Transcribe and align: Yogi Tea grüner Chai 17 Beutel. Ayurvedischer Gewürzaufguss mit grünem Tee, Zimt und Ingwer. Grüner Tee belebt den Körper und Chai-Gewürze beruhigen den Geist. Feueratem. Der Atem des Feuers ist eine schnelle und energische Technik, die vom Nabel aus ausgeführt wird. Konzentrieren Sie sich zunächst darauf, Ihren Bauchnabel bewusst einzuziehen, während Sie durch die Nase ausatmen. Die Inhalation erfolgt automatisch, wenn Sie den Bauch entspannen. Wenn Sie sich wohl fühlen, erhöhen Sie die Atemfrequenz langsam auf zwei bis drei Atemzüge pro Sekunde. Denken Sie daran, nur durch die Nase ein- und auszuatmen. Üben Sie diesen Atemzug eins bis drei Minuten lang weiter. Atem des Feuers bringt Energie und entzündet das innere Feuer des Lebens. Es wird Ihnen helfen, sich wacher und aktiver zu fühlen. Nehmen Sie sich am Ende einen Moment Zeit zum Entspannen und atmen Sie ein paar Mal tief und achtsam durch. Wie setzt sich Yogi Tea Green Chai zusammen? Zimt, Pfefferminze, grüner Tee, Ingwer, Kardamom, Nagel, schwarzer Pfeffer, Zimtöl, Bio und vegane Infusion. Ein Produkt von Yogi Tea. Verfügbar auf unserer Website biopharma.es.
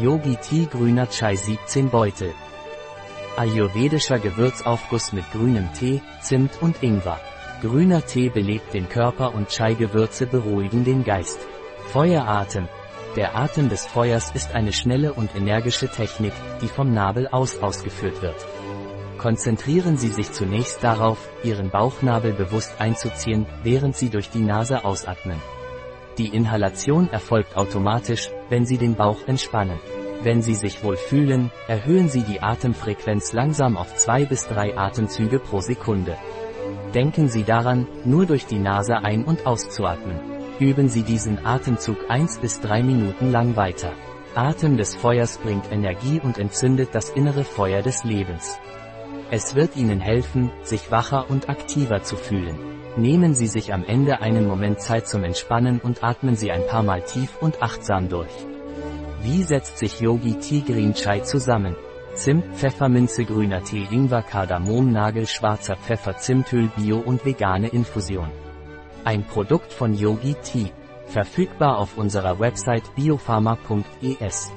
Yogi 0.00 0.36
Tea 0.36 0.66
grüner 0.66 1.08
Chai 1.10 1.34
17 1.34 1.90
Beutel. 1.90 2.32
Ayurvedischer 3.36 4.20
Gewürzaufguss 4.20 5.12
mit 5.12 5.28
grünem 5.32 5.72
Tee, 5.72 6.00
Zimt 6.20 6.62
und 6.62 6.80
Ingwer. 6.84 7.18
Grüner 7.62 8.06
Tee 8.06 8.28
belebt 8.28 8.74
den 8.74 8.88
Körper 8.88 9.34
und 9.34 9.48
Chai-Gewürze 9.48 10.26
beruhigen 10.26 10.84
den 10.84 11.02
Geist. 11.02 11.40
Feueratem. 11.92 12.68
Der 13.16 13.34
Atem 13.34 13.68
des 13.68 13.86
Feuers 13.86 14.30
ist 14.36 14.54
eine 14.54 14.72
schnelle 14.72 15.12
und 15.14 15.34
energische 15.34 15.88
Technik, 15.88 16.32
die 16.62 16.68
vom 16.68 16.94
Nabel 16.94 17.26
aus 17.26 17.60
ausgeführt 17.60 18.22
wird. 18.22 18.46
Konzentrieren 19.18 19.96
Sie 19.96 20.10
sich 20.10 20.30
zunächst 20.30 20.84
darauf, 20.84 21.18
Ihren 21.42 21.70
Bauchnabel 21.70 22.34
bewusst 22.34 22.80
einzuziehen, 22.80 23.46
während 23.64 23.96
Sie 23.96 24.10
durch 24.10 24.30
die 24.30 24.44
Nase 24.44 24.84
ausatmen. 24.84 25.40
Die 26.18 26.26
Inhalation 26.26 27.08
erfolgt 27.10 27.56
automatisch, 27.56 28.30
wenn 28.48 28.66
Sie 28.66 28.76
den 28.76 28.96
Bauch 28.96 29.28
entspannen. 29.28 29.78
Wenn 30.24 30.42
Sie 30.42 30.56
sich 30.56 30.82
wohl 30.82 30.96
fühlen, 30.96 31.52
erhöhen 31.68 32.08
Sie 32.08 32.22
die 32.22 32.42
Atemfrequenz 32.42 33.32
langsam 33.32 33.76
auf 33.76 33.94
zwei 33.94 34.24
bis 34.24 34.48
drei 34.48 34.76
Atemzüge 34.76 35.38
pro 35.38 35.60
Sekunde. 35.60 36.16
Denken 36.92 37.28
Sie 37.28 37.44
daran, 37.44 37.86
nur 38.04 38.26
durch 38.26 38.46
die 38.46 38.58
Nase 38.58 38.96
ein- 38.96 39.24
und 39.24 39.46
auszuatmen. 39.46 40.18
Üben 40.58 40.88
Sie 40.88 41.04
diesen 41.04 41.46
Atemzug 41.46 42.10
eins 42.10 42.38
bis 42.38 42.60
drei 42.60 42.82
Minuten 42.82 43.30
lang 43.30 43.54
weiter. 43.54 43.92
Atem 44.34 44.76
des 44.76 44.96
Feuers 44.96 45.38
bringt 45.38 45.70
Energie 45.70 46.20
und 46.20 46.36
entzündet 46.38 46.88
das 46.94 47.10
innere 47.10 47.44
Feuer 47.44 47.82
des 47.82 48.02
Lebens. 48.02 48.58
Es 49.30 49.54
wird 49.54 49.76
Ihnen 49.76 50.00
helfen, 50.00 50.50
sich 50.62 50.90
wacher 50.90 51.28
und 51.28 51.50
aktiver 51.50 52.02
zu 52.02 52.16
fühlen. 52.16 52.56
Nehmen 52.96 53.34
Sie 53.34 53.46
sich 53.46 53.74
am 53.74 53.84
Ende 53.84 54.22
einen 54.22 54.46
Moment 54.46 54.80
Zeit 54.80 55.06
zum 55.06 55.22
Entspannen 55.22 55.80
und 55.80 56.02
atmen 56.02 56.34
Sie 56.34 56.50
ein 56.50 56.66
paar 56.66 56.82
Mal 56.82 57.02
tief 57.02 57.36
und 57.42 57.62
achtsam 57.62 58.08
durch. 58.08 58.32
Wie 59.22 59.42
setzt 59.42 59.76
sich 59.76 60.00
Yogi 60.00 60.38
Tea 60.38 60.62
Green 60.62 60.94
Chai 60.94 61.20
zusammen? 61.20 61.76
Zimt, 62.14 62.56
Pfefferminze, 62.56 63.26
grüner 63.26 63.62
Tee, 63.62 63.86
Ingwer, 63.90 64.22
Kardamom, 64.22 64.90
Nagel, 64.90 65.26
schwarzer 65.26 65.76
Pfeffer, 65.76 66.16
Zimtöl, 66.16 66.70
Bio 66.76 66.98
und 66.98 67.24
vegane 67.26 67.68
Infusion. 67.68 68.30
Ein 69.04 69.24
Produkt 69.24 69.74
von 69.74 69.92
Yogi 69.92 70.36
Tea. 70.42 70.72
Verfügbar 71.06 71.78
auf 71.78 71.98
unserer 71.98 72.40
Website 72.40 72.94
biopharma.es. 72.96 74.50